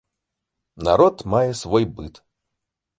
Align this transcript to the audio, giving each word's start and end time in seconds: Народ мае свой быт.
Народ 0.89 1.15
мае 1.35 1.45
свой 1.63 1.83
быт. 1.99 2.13